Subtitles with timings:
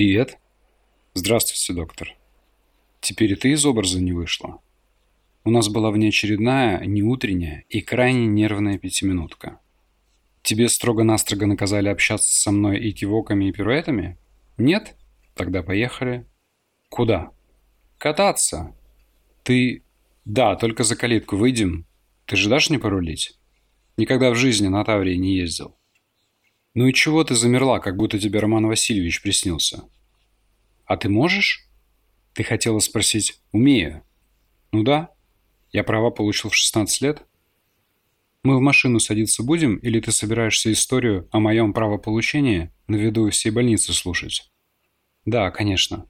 [0.00, 0.38] Привет.
[1.12, 2.16] Здравствуйте, доктор.
[3.02, 4.62] Теперь и ты из образа не вышла.
[5.44, 9.60] У нас была внеочередная, неутренняя и крайне нервная пятиминутка.
[10.40, 14.16] Тебе строго-настрого наказали общаться со мной и кивоками, и пируэтами?
[14.56, 14.96] Нет?
[15.34, 16.24] Тогда поехали.
[16.88, 17.32] Куда?
[17.98, 18.74] Кататься.
[19.42, 19.84] Ты...
[20.24, 21.84] Да, только за калитку выйдем.
[22.24, 23.38] Ты же дашь мне порулить?
[23.98, 25.76] Никогда в жизни на Таврии не ездил.
[26.74, 29.82] Ну и чего ты замерла, как будто тебе Роман Васильевич приснился?
[30.84, 31.68] А ты можешь?
[32.32, 34.04] Ты хотела спросить, умею?
[34.70, 35.10] Ну да.
[35.72, 37.22] Я права получил в 16 лет.
[38.44, 43.50] Мы в машину садиться будем, или ты собираешься историю о моем правополучении на виду всей
[43.50, 44.50] больницы слушать?
[45.24, 46.06] Да, конечно.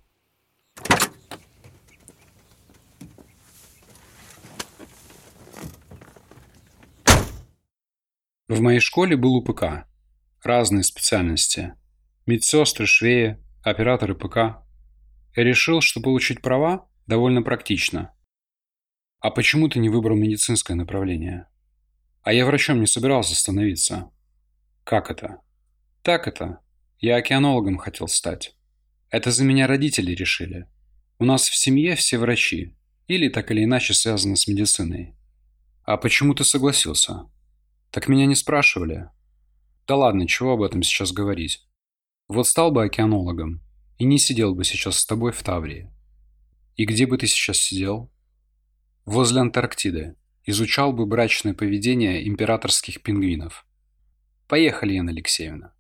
[8.49, 9.90] В моей школе был УПК
[10.43, 11.74] разные специальности.
[12.27, 14.65] Медсестры, швеи, операторы ПК.
[15.37, 18.15] Я решил, что получить права довольно практично.
[19.21, 21.46] А почему ты не выбрал медицинское направление?
[22.23, 24.11] А я врачом не собирался становиться.
[24.85, 25.41] Как это?
[26.02, 26.61] Так это.
[26.99, 28.57] Я океанологом хотел стать.
[29.11, 30.66] Это за меня родители решили.
[31.18, 32.77] У нас в семье все врачи.
[33.09, 35.15] Или так или иначе связаны с медициной.
[35.83, 37.29] А почему ты согласился?
[37.91, 39.09] Так меня не спрашивали.
[39.91, 41.66] Да ладно, чего об этом сейчас говорить?
[42.29, 43.60] Вот стал бы океанологом
[43.99, 45.91] и не сидел бы сейчас с тобой в Таврии.
[46.77, 48.09] И где бы ты сейчас сидел?
[49.05, 50.15] Возле Антарктиды.
[50.45, 53.66] Изучал бы брачное поведение императорских пингвинов.
[54.46, 55.74] Поехали, Яна Алексеевна.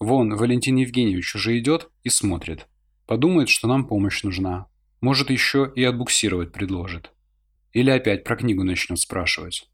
[0.00, 2.66] Вон, Валентин Евгеньевич уже идет и смотрит.
[3.06, 4.66] Подумает, что нам помощь нужна.
[5.00, 7.12] Может, еще и отбуксировать предложит.
[7.72, 9.70] Или опять про книгу начнет спрашивать.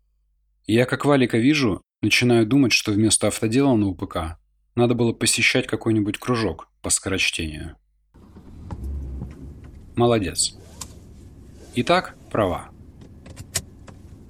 [0.67, 4.37] Я как Валика вижу, Начинаю думать, что вместо автодела на УПК
[4.75, 7.77] надо было посещать какой-нибудь кружок по скорочтению.
[9.95, 10.57] Молодец.
[11.77, 12.71] Итак, права.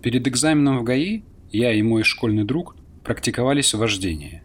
[0.03, 4.43] Перед экзаменом в ГАИ я и мой школьный друг практиковались в вождении.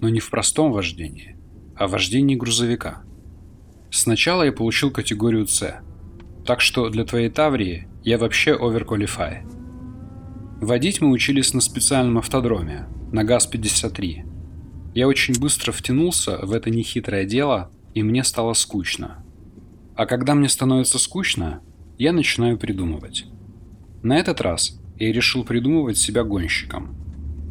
[0.00, 1.36] Но не в простом вождении,
[1.76, 3.02] а в вождении грузовика.
[3.90, 5.82] Сначала я получил категорию С,
[6.46, 9.44] так что для твоей Таврии я вообще оверквалифай.
[10.62, 14.92] Водить мы учились на специальном автодроме, на ГАЗ-53.
[14.94, 19.24] Я очень быстро втянулся в это нехитрое дело, и мне стало скучно.
[19.96, 21.62] А когда мне становится скучно,
[21.98, 23.24] я начинаю придумывать.
[24.04, 26.94] На этот раз я решил придумывать себя гонщиком.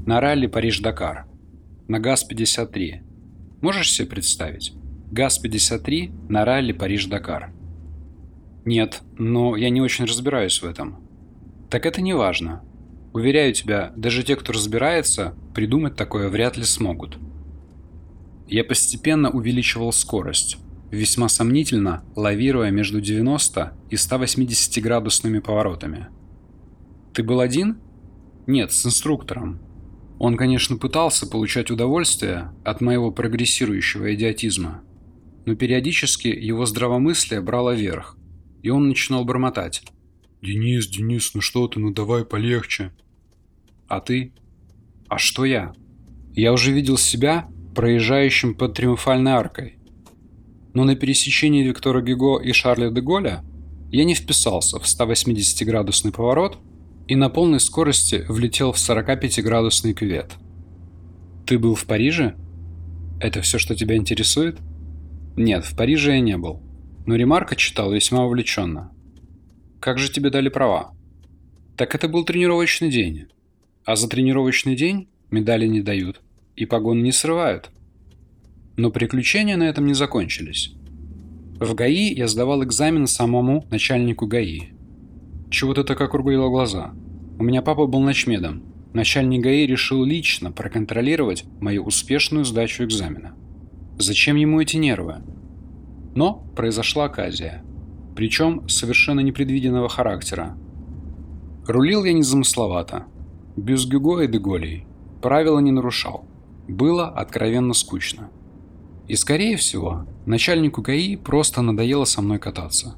[0.06, 1.26] На ралли Париж-Дакар.
[1.90, 3.02] На ГАЗ-53.
[3.60, 4.72] Можешь себе представить?
[5.12, 7.52] ГАЗ-53 на ралли Париж-Дакар.
[8.64, 11.06] Нет, но я не очень разбираюсь в этом.
[11.70, 12.62] Так это не важно.
[13.14, 17.18] Уверяю тебя, даже те, кто разбирается, придумать такое вряд ли смогут.
[18.48, 20.58] Я постепенно увеличивал скорость,
[20.92, 26.08] весьма сомнительно лавируя между 90 и 180 градусными поворотами.
[27.14, 27.80] Ты был один?
[28.48, 29.60] Нет, с инструктором.
[30.20, 34.84] Он, конечно, пытался получать удовольствие от моего прогрессирующего идиотизма,
[35.46, 38.18] но периодически его здравомыслие брало верх,
[38.62, 39.84] и он начинал бормотать.
[40.42, 42.92] «Денис, Денис, ну что ты, ну давай полегче».
[43.88, 44.32] А ты?
[45.10, 45.74] А что я?
[46.34, 49.80] Я уже видел себя проезжающим под Триумфальной аркой.
[50.74, 53.44] Но на пересечении Виктора Гюго и Шарля де Голля
[53.92, 56.58] я не вписался в 180-градусный поворот
[57.10, 60.32] и на полной скорости влетел в 45-градусный кювет.
[61.46, 62.36] Ты был в Париже?
[63.20, 64.60] Это все, что тебя интересует?
[65.36, 66.62] Нет, в Париже я не был.
[67.06, 68.92] Но ремарка читал весьма увлеченно.
[69.82, 70.94] Как же тебе дали права?
[71.76, 73.26] Так это был тренировочный день.
[73.84, 76.22] А за тренировочный день медали не дают
[76.56, 77.72] и погон не срывают.
[78.78, 80.76] Но приключения на этом не закончились.
[81.60, 84.70] В ГАИ я сдавал экзамен самому начальнику ГАИ.
[85.50, 86.94] Чего ты так округлила глаза?
[87.40, 88.62] У меня папа был ночмедом.
[88.94, 93.36] Начальник ГАИ решил лично проконтролировать мою успешную сдачу экзамена.
[93.98, 95.24] Зачем ему эти нервы?
[96.14, 97.64] Но произошла оказия.
[98.16, 100.58] Причем совершенно непредвиденного характера.
[101.68, 103.06] Рулил я незамысловато,
[103.56, 104.86] без Гюго и Деголей.
[105.22, 106.26] Правила не нарушал.
[106.68, 108.30] Было откровенно скучно.
[109.08, 112.96] И скорее всего, начальнику ГАИ просто надоело со мной кататься.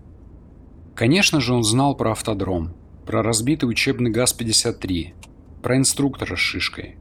[0.95, 2.73] Конечно же он знал про автодром,
[3.05, 5.13] про разбитый учебный ГАЗ-53,
[5.61, 6.97] про инструктора с шишкой.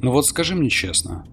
[0.00, 1.24] Но вот скажи мне честно,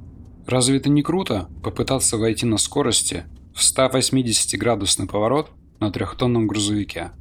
[0.48, 7.12] разве это не круто попытаться войти на скорости в 180-градусный поворот на трехтонном грузовике?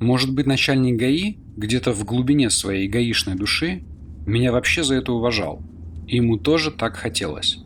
[0.00, 3.84] Может быть, начальник ГАИ где-то в глубине своей гаишной души
[4.26, 5.62] меня вообще за это уважал,
[6.06, 7.58] и ему тоже так хотелось.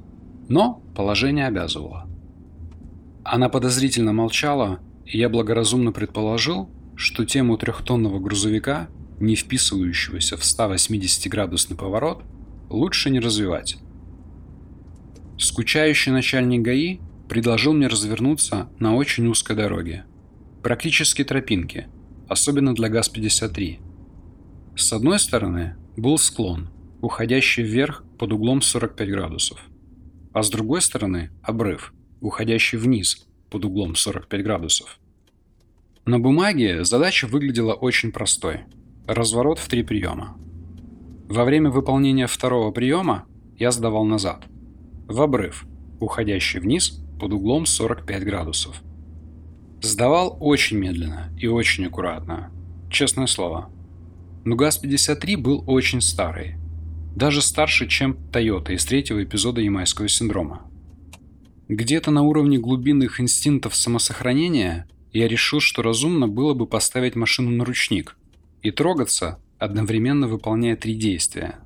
[0.49, 2.09] Но положение обязывало.
[3.25, 8.89] Она подозрительно молчала, и я благоразумно предположил, что тему трехтонного грузовика,
[9.21, 12.23] не вписывающегося в 180-градусный поворот,
[12.71, 13.77] лучше не развивать.
[15.39, 20.05] Скучающий начальник ГАИ предложил мне развернуться на очень узкой дороге.
[20.63, 21.89] Практически тропинке,
[22.29, 23.79] особенно для ГАЗ-53.
[24.77, 26.71] С одной стороны был склон,
[27.01, 29.61] уходящий вверх под углом 45 градусов,
[30.33, 34.99] а с другой стороны обрыв, уходящий вниз под углом 45 градусов.
[36.05, 38.61] На бумаге задача выглядела очень простой.
[39.07, 40.37] Разворот в три приема.
[41.29, 43.27] Во время выполнения второго приема
[43.59, 44.47] я сдавал назад.
[45.07, 45.67] В обрыв,
[46.01, 48.83] уходящий вниз под углом 45 градусов.
[49.81, 52.51] Сдавал очень медленно и очень аккуратно.
[52.91, 53.71] Честное слово.
[54.45, 56.57] Но ГАЗ-53 был очень старый.
[57.15, 60.63] Даже старше, чем Toyota из третьего эпизода Ямайского синдрома.
[61.69, 67.65] Где-то на уровне глубинных инстинктов самосохранения я решил, что разумно было бы поставить машину на
[67.65, 68.17] ручник
[68.63, 71.57] и трогаться, одновременно выполняя три действия.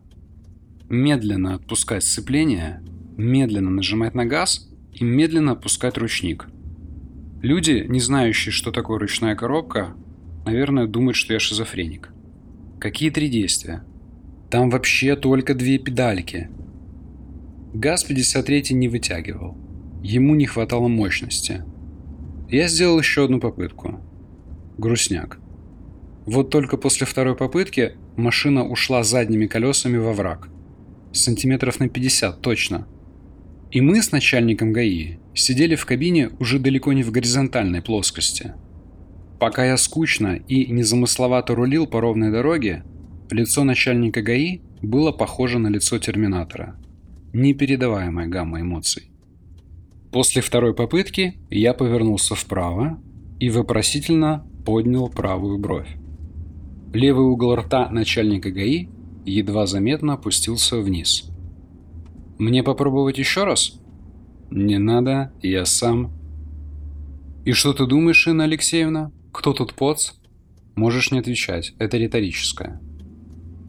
[0.89, 2.83] Медленно отпускать сцепление,
[3.17, 6.47] медленно нажимать на газ и медленно опускать ручник.
[7.43, 9.95] Люди, не знающие, что такое ручная коробка,
[10.45, 12.11] наверное, думают, что я шизофреник.
[12.79, 13.85] Какие три действия?
[14.51, 16.51] Там вообще только две педальки.
[17.75, 19.57] ГАЗ-53 не вытягивал.
[20.03, 21.65] Ему не хватало мощности.
[22.51, 24.01] Я сделал еще одну попытку.
[24.77, 25.39] Грустняк.
[26.27, 30.49] Вот только после второй попытки машина ушла задними колесами во враг.
[31.13, 32.87] Сантиметров на 50 точно.
[33.73, 38.53] И мы с начальником ГАИ сидели в кабине уже далеко не в горизонтальной плоскости.
[39.41, 42.85] Пока я скучно и незамысловато рулил по ровной дороге,
[43.31, 46.77] лицо начальника ГАИ было похоже на лицо Терминатора.
[47.33, 49.11] Непередаваемая гамма эмоций.
[50.13, 53.01] После второй попытки я повернулся вправо
[53.41, 55.89] и вопросительно поднял правую бровь.
[56.93, 58.89] Левый угол рта начальника ГАИ
[59.25, 61.32] едва заметно опустился вниз.
[62.43, 63.79] «Мне попробовать еще раз?»
[64.51, 66.11] «Не надо, я сам».
[67.45, 69.13] «И что ты думаешь, Инна Алексеевна?
[69.31, 70.15] Кто тут поц?»
[70.75, 72.81] Можешь не отвечать, это риторическое.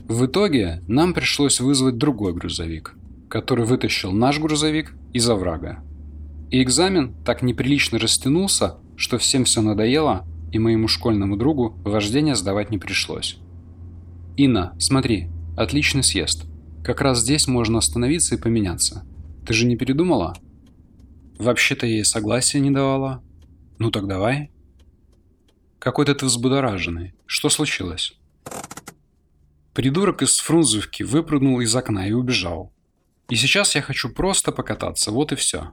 [0.07, 2.95] В итоге нам пришлось вызвать другой грузовик,
[3.29, 5.83] который вытащил наш грузовик из оврага.
[6.49, 12.71] И экзамен так неприлично растянулся, что всем все надоело, и моему школьному другу вождение сдавать
[12.71, 13.37] не пришлось.
[14.35, 16.47] «Инна, смотри, отличный съезд.
[16.83, 19.05] Как раз здесь можно остановиться и поменяться.
[19.45, 20.35] Ты же не передумала?»
[21.39, 23.23] «Вообще-то ей согласия не давала».
[23.79, 24.51] «Ну так давай».
[25.79, 27.13] «Какой-то ты взбудораженный.
[27.25, 28.17] Что случилось?»
[29.73, 32.73] Придурок из Фрунзовки выпрыгнул из окна и убежал.
[33.29, 35.71] И сейчас я хочу просто покататься, вот и все.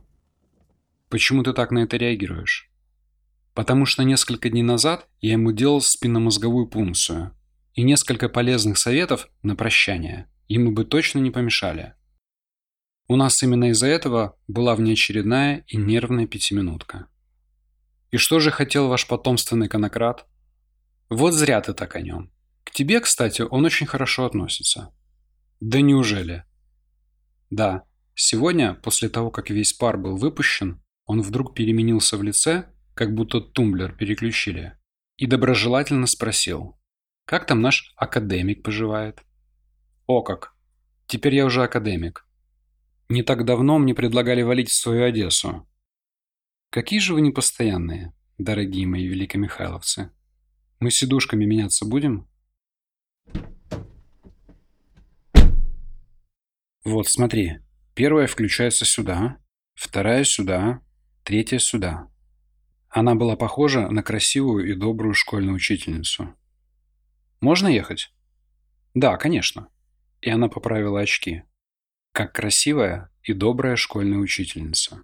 [1.09, 2.71] Почему ты так на это реагируешь?
[3.53, 7.37] Потому что несколько дней назад я ему делал спинномозговую пункцию.
[7.75, 11.95] И несколько полезных советов на прощание ему бы точно не помешали.
[13.07, 17.07] У нас именно из-за этого была внеочередная и нервная пятиминутка.
[18.11, 20.27] И что же хотел ваш потомственный конократ?
[21.09, 22.33] Вот зря ты так о нем.
[22.65, 24.93] К тебе, кстати, он очень хорошо относится.
[25.61, 26.45] Да неужели?
[27.51, 27.85] Да,
[28.17, 33.41] сегодня, после того, как весь пар был выпущен, он вдруг переменился в лице, как будто
[33.41, 34.77] тумблер переключили,
[35.17, 36.77] и доброжелательно спросил,
[37.25, 39.21] как там наш академик поживает?
[40.11, 40.57] О как!
[41.07, 42.27] Теперь я уже академик.
[43.09, 45.69] Не так давно мне предлагали валить в свою Одессу.
[46.71, 50.11] Какие же вы непостоянные, дорогие мои великомихайловцы.
[50.81, 52.29] Мы сидушками меняться будем?
[56.83, 57.61] Вот, смотри.
[57.95, 59.37] Первая включается сюда,
[59.75, 60.81] вторая сюда,
[61.23, 62.09] третья сюда.
[62.89, 66.35] Она была похожа на красивую и добрую школьную учительницу.
[67.41, 68.13] «Можно ехать?»
[68.93, 69.69] «Да, конечно».
[70.21, 71.43] И она поправила очки.
[72.13, 75.03] Как красивая и добрая школьная учительница.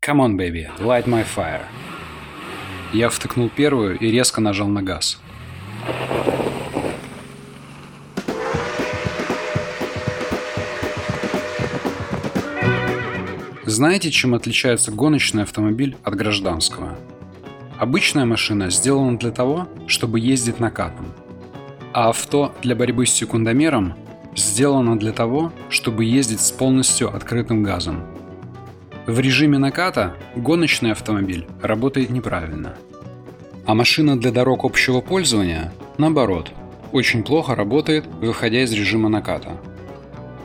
[0.00, 1.64] «Come on, baby, light my fire».
[2.92, 5.20] Я втыкнул первую и резко нажал на газ.
[13.64, 16.96] Знаете, чем отличается гоночный автомобиль от гражданского?
[17.78, 21.12] Обычная машина сделана для того, чтобы ездить накатом.
[21.94, 23.94] А авто для борьбы с секундомером
[24.34, 28.02] сделано для того, чтобы ездить с полностью открытым газом.
[29.06, 32.74] В режиме наката гоночный автомобиль работает неправильно.
[33.64, 36.50] А машина для дорог общего пользования, наоборот,
[36.90, 39.52] очень плохо работает, выходя из режима наката.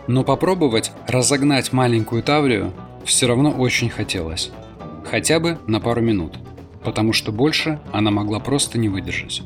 [0.05, 2.73] Но попробовать разогнать маленькую Таврию
[3.05, 4.51] все равно очень хотелось.
[5.03, 6.37] Хотя бы на пару минут,
[6.83, 9.41] потому что больше она могла просто не выдержать.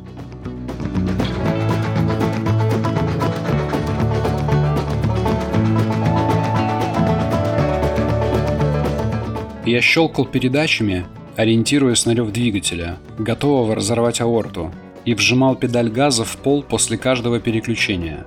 [9.74, 14.72] Я щелкал передачами, ориентируясь на рев двигателя, готового разорвать аорту,
[15.04, 18.24] и вжимал педаль газа в пол после каждого переключения.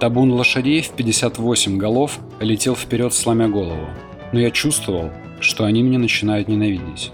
[0.00, 3.86] Табун лошадей в 58 голов летел вперед, сломя голову,
[4.32, 7.12] но я чувствовал, что они меня начинают ненавидеть.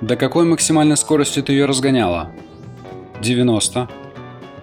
[0.00, 2.30] До какой максимальной скорости ты ее разгоняла?
[3.20, 4.01] 90.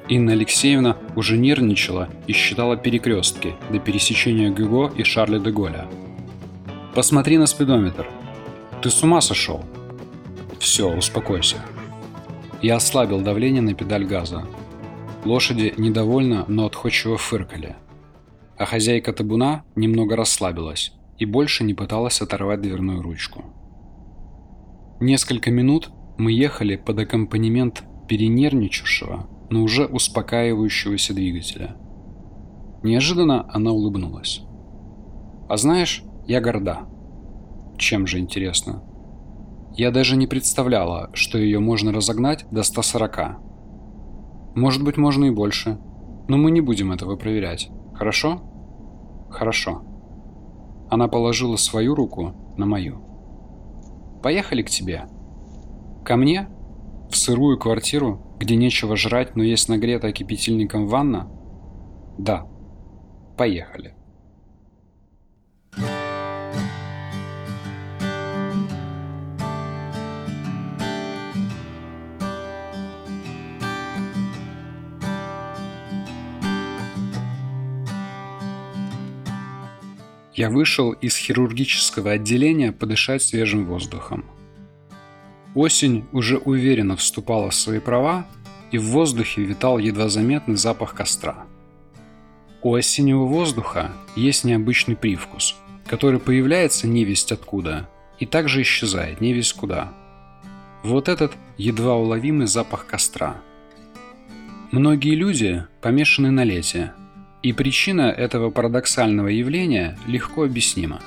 [0.09, 5.87] Инна Алексеевна уже нервничала и считала перекрестки до пересечения Гюго и Шарля де Голля.
[6.95, 8.09] «Посмотри на спидометр.
[8.81, 9.63] Ты с ума сошел?»
[10.59, 11.57] «Все, успокойся».
[12.63, 14.47] Я ослабил давление на педаль газа.
[15.25, 17.75] Лошади недовольно, но отходчиво фыркали.
[18.57, 23.43] А хозяйка табуна немного расслабилась и больше не пыталась оторвать дверную ручку.
[24.99, 31.75] Несколько минут мы ехали под аккомпанемент перенервничавшего, но уже успокаивающегося двигателя.
[32.83, 34.41] Неожиданно она улыбнулась.
[35.47, 36.87] «А знаешь, я горда».
[37.77, 38.83] «Чем же интересно?»
[39.79, 43.37] Я даже не представляла, что ее можно разогнать до 140.
[44.55, 45.79] Может быть, можно и больше.
[46.27, 47.69] Но мы не будем этого проверять.
[47.93, 48.41] Хорошо?
[49.29, 49.83] Хорошо.
[50.89, 52.99] Она положила свою руку на мою.
[54.21, 55.05] Поехали к тебе.
[56.03, 56.49] Ко мне?
[57.09, 61.29] В сырую квартиру, где нечего жрать, но есть нагретая кипятильником ванна?
[62.17, 62.47] Да.
[63.37, 63.93] Поехали.
[80.33, 84.38] Я вышел из хирургического отделения подышать свежим воздухом.
[85.55, 88.27] Осень уже уверенно вступала в свои права,
[88.71, 91.45] и в воздухе витал едва заметный запах костра.
[92.61, 95.55] У осеннего воздуха есть необычный привкус,
[95.87, 97.89] который появляется невесть откуда
[98.19, 99.93] и также исчезает невесть куда.
[100.83, 103.37] Вот этот едва уловимый запах костра.
[104.71, 106.93] Многие люди помешаны на лете,
[107.41, 111.01] и причина этого парадоксального явления легко объяснима.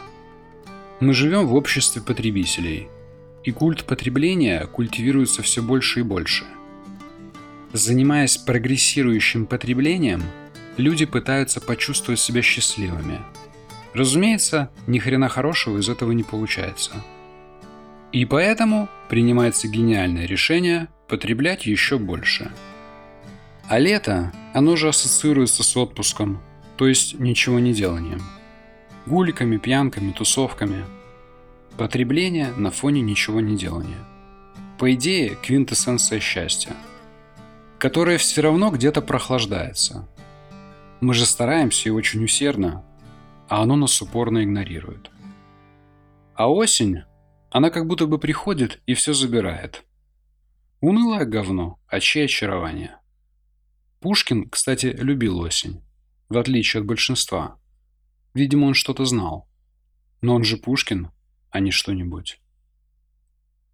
[1.00, 2.88] Мы живем в обществе потребителей–
[3.44, 6.44] и культ потребления культивируется все больше и больше.
[7.72, 10.22] Занимаясь прогрессирующим потреблением,
[10.76, 13.20] люди пытаются почувствовать себя счастливыми.
[13.94, 16.92] Разумеется, ни хрена хорошего из этого не получается.
[18.12, 22.50] И поэтому принимается гениальное решение потреблять еще больше.
[23.68, 26.42] А лето, оно же ассоциируется с отпуском,
[26.76, 28.20] то есть ничего не деланием.
[29.06, 30.84] Гуликами, пьянками, тусовками–
[31.79, 34.05] Потребление на фоне ничего не делания.
[34.79, 36.76] По идее, квинтэссенция счастья,
[37.79, 40.09] которое все равно где-то прохлаждается.
[41.00, 42.85] Мы же стараемся и очень усердно,
[43.49, 45.11] а оно нас упорно игнорирует.
[46.35, 47.02] А осень,
[47.50, 49.85] она как будто бы приходит и все забирает.
[50.81, 52.99] Унылое говно, а чье очарование?
[54.00, 55.83] Пушкин, кстати, любил осень,
[56.29, 57.59] в отличие от большинства.
[58.35, 59.49] Видимо, он что-то знал.
[60.21, 61.11] Но он же Пушкин,
[61.52, 62.40] а не что-нибудь.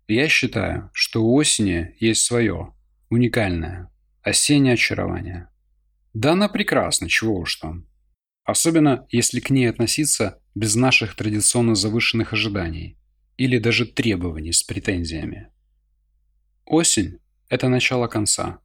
[0.09, 2.75] Я считаю, что у осени есть свое,
[3.09, 3.91] уникальное,
[4.23, 5.49] осеннее очарование.
[6.13, 7.87] Да она прекрасна, чего уж там.
[8.45, 12.99] Особенно, если к ней относиться без наших традиционно завышенных ожиданий
[13.37, 15.49] или даже требований с претензиями.
[16.65, 17.19] Осень–
[17.49, 18.61] это начало конца.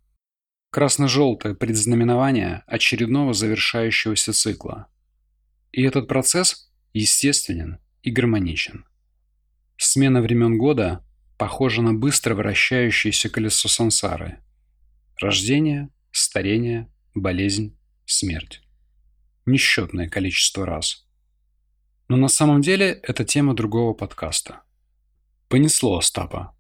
[0.72, 4.88] Красно-желтое предзнаменование очередного завершающегося цикла.
[5.72, 8.86] И этот процесс естественен и гармоничен.
[9.78, 11.06] Смена времен года
[11.38, 14.40] похожа на быстро вращающееся колесо сансары.
[15.20, 18.62] Рождение, старение, болезнь, смерть.
[19.46, 21.06] Несчетное количество раз.
[22.08, 24.62] Но на самом деле это тема другого подкаста.
[25.50, 26.56] Понесло Остапа.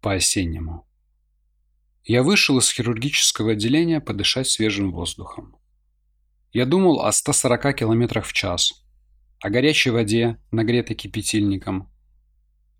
[0.00, 0.86] По-осеннему.
[2.04, 5.56] Я вышел из хирургического отделения подышать свежим воздухом.
[6.52, 8.84] Я думал о 140 км в час,
[9.40, 11.90] о горячей воде, нагретой кипятильником,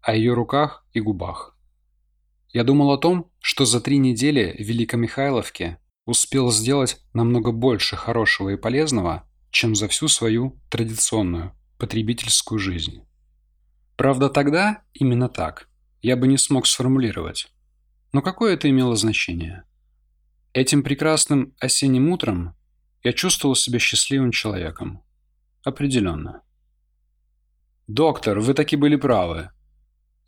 [0.04, 1.56] о ее руках и губах.
[2.50, 8.50] Я думал о том, что за три недели в Великомихайловке успел сделать намного больше хорошего
[8.50, 13.02] и полезного, чем за всю свою традиционную потребительскую жизнь.
[13.96, 15.68] Правда, тогда именно так
[16.02, 17.48] я бы не смог сформулировать.
[18.12, 19.64] Но какое это имело значение?
[20.52, 22.54] Этим прекрасным осенним утром
[23.02, 25.02] я чувствовал себя счастливым человеком.
[25.64, 26.42] Определенно.
[27.86, 29.50] «Доктор, вы таки были правы».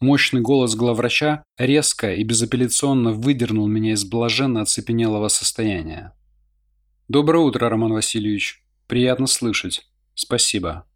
[0.01, 6.15] Мощный голос главврача резко и безапелляционно выдернул меня из блаженно оцепенелого состояния.
[7.09, 8.63] «Доброе утро, Роман Васильевич.
[8.87, 9.89] Приятно слышать.
[10.15, 10.87] Спасибо.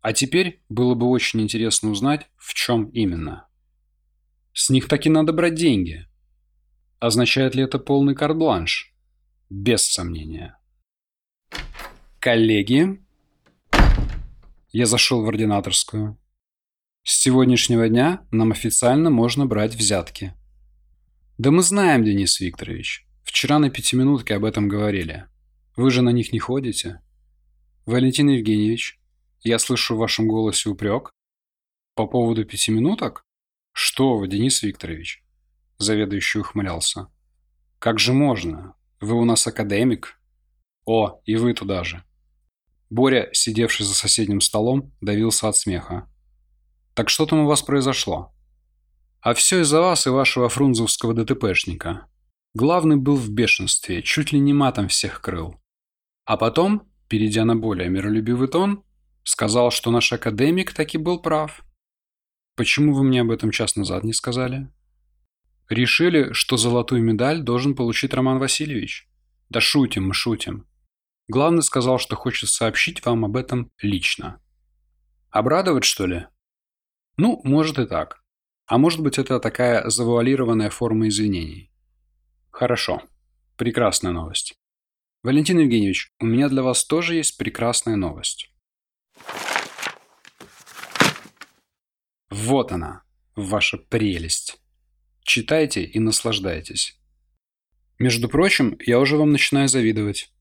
[0.00, 3.46] А теперь было бы очень интересно узнать, в чем именно.
[4.52, 6.06] С них таки надо брать деньги.
[6.98, 8.94] Означает ли это полный карт-бланш?
[9.48, 10.58] Без сомнения.
[12.18, 13.00] Коллеги,
[14.72, 16.18] я зашел в ординаторскую.
[17.02, 20.34] С сегодняшнего дня нам официально можно брать взятки.
[21.38, 23.06] Да мы знаем, Денис Викторович.
[23.22, 25.26] Вчера на пятиминутке об этом говорили.
[25.76, 27.00] Вы же на них не ходите.
[27.86, 29.00] Валентин Евгеньевич,
[29.40, 31.10] я слышу в вашем голосе упрек.
[31.94, 33.24] По поводу пяти минуток?
[33.72, 35.24] Что вы, Денис Викторович?
[35.78, 37.06] Заведующий ухмылялся.
[37.78, 38.74] Как же можно?
[39.00, 40.20] Вы у нас академик.
[40.84, 42.04] О, и вы туда же.
[42.90, 46.09] Боря, сидевший за соседним столом, давился от смеха.
[46.94, 48.32] «Так что там у вас произошло?»
[49.20, 52.06] «А все из-за вас и вашего фрунзовского ДТПшника.
[52.54, 55.60] Главный был в бешенстве, чуть ли не матом всех крыл.
[56.24, 58.82] А потом, перейдя на более миролюбивый тон,
[59.22, 61.62] сказал, что наш академик таки был прав.
[62.56, 64.68] Почему вы мне об этом час назад не сказали?»
[65.68, 69.08] «Решили, что золотую медаль должен получить Роман Васильевич?»
[69.48, 70.66] «Да шутим мы, шутим.
[71.30, 74.42] Главный сказал, что хочет сообщить вам об этом лично.
[75.30, 76.26] Обрадовать, что ли?
[77.22, 78.22] Ну, может и так.
[78.64, 81.70] А может быть, это такая завуалированная форма извинений.
[82.50, 83.02] Хорошо.
[83.58, 84.54] Прекрасная новость.
[85.22, 88.50] Валентин Евгеньевич, у меня для вас тоже есть прекрасная новость.
[92.30, 93.02] Вот она,
[93.36, 94.58] ваша прелесть.
[95.22, 96.98] Читайте и наслаждайтесь.
[97.98, 100.32] Между прочим, я уже вам начинаю завидовать.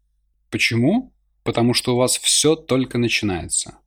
[0.50, 1.14] Почему?
[1.44, 3.80] Потому что у вас все только начинается.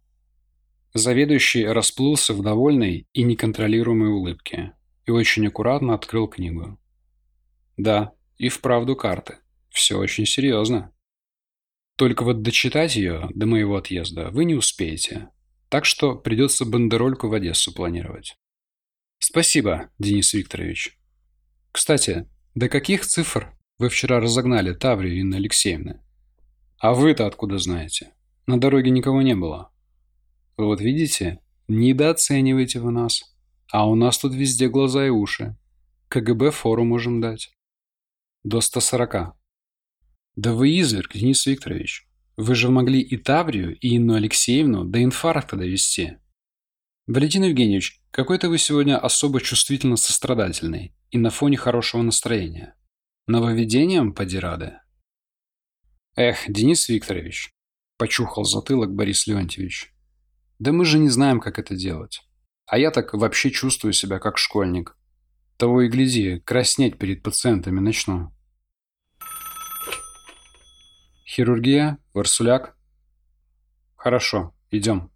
[0.94, 4.74] Заведующий расплылся в довольной и неконтролируемой улыбке
[5.06, 6.78] и очень аккуратно открыл книгу.
[7.76, 9.38] Да, и вправду карты.
[9.70, 10.92] Все очень серьезно.
[11.96, 15.28] Только вот дочитать ее до моего отъезда вы не успеете.
[15.68, 18.36] Так что придется бандерольку в Одессу планировать.
[19.18, 20.98] Спасибо, Денис Викторович.
[21.70, 26.02] Кстати, до каких цифр вы вчера разогнали Таврию Инны Алексеевны?
[26.78, 28.12] А вы-то откуда знаете?
[28.46, 29.70] На дороге никого не было.
[30.66, 33.22] Вот видите, недооцениваете вы нас.
[33.70, 35.56] А у нас тут везде глаза и уши.
[36.08, 37.50] КГБ фору можем дать.
[38.44, 39.34] До 140.
[40.36, 42.06] Да вы изверг, Денис Викторович.
[42.36, 46.18] Вы же могли и Таврию, и Инну Алексеевну до инфаркта довести.
[47.06, 52.74] Валентин Евгеньевич, какой-то вы сегодня особо чувствительно сострадательный и на фоне хорошего настроения.
[53.26, 54.78] Нововведением поди рады.
[56.16, 57.52] Эх, Денис Викторович,
[57.96, 59.91] почухал затылок Борис Леонтьевич.
[60.62, 62.22] Да мы же не знаем, как это делать.
[62.66, 64.96] А я так вообще чувствую себя как школьник.
[65.56, 68.32] Того и гляди, краснеть перед пациентами начну.
[71.26, 72.76] Хирургия, Варсуляк.
[73.96, 75.10] Хорошо, идем.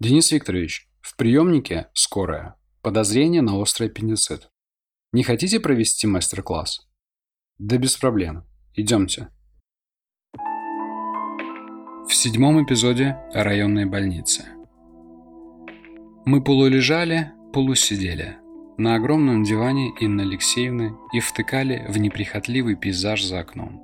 [0.00, 2.56] Денис Викторович, в приемнике скорая.
[2.80, 4.50] Подозрение на острый аппендицит.
[5.12, 6.88] Не хотите провести мастер-класс?
[7.58, 8.48] Да без проблем.
[8.72, 9.28] Идемте.
[12.24, 14.44] Седьмом эпизоде о районной больнице.
[16.24, 18.36] Мы полулежали, полусидели
[18.78, 23.82] на огромном диване Инны Алексеевны и втыкали в неприхотливый пейзаж за окном.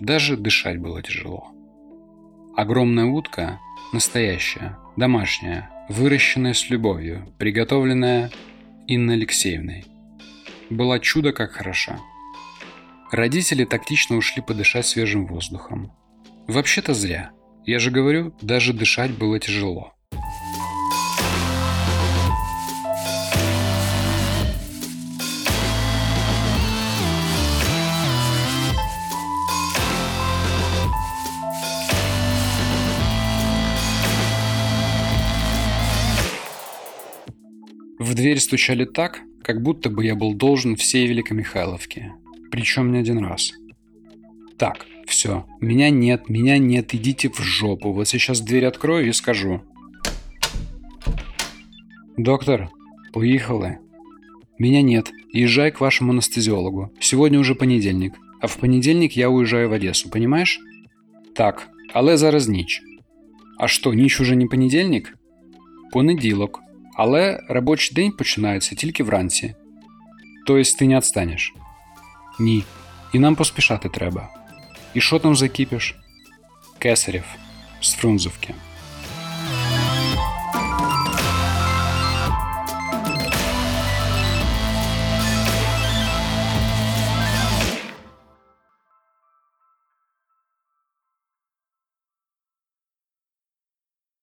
[0.00, 1.50] Даже дышать было тяжело.
[2.58, 3.58] Огромная утка,
[3.94, 8.30] настоящая, домашняя, выращенная с любовью, приготовленная
[8.86, 9.86] Инной Алексеевной,
[10.68, 11.98] была чудо как хороша.
[13.10, 15.90] Родители тактично ушли подышать свежим воздухом.
[16.46, 17.30] Вообще-то зря–
[17.64, 19.92] я же говорю, даже дышать было тяжело.
[37.98, 42.12] В дверь стучали так, как будто бы я был должен всей Великомихайловке.
[42.50, 43.52] Причем не один раз.
[44.58, 44.86] Так,
[45.21, 47.91] все, меня нет, меня нет, идите в жопу.
[47.91, 49.61] Вот сейчас дверь открою и скажу.
[52.17, 52.69] Доктор,
[53.13, 53.79] поехали.
[54.59, 55.11] Меня нет.
[55.33, 56.91] Езжай к вашему анестезиологу.
[56.99, 58.13] Сегодня уже понедельник.
[58.41, 60.59] А в понедельник я уезжаю в Одессу, понимаешь?
[61.35, 62.81] Так, але зараз ніч.
[63.59, 65.17] А що, ніч уже не понедельник?
[65.91, 66.59] Понеділок.
[66.95, 69.55] Але робочий день починається тільки вранці.
[70.47, 71.53] Тобто ти не відстанеш?
[72.39, 72.63] Ні.
[73.13, 74.29] І нам поспішати треба.
[74.93, 75.95] І що там за кіпіш?
[76.79, 77.25] Кесарєв
[77.81, 78.53] з Фрунзовки.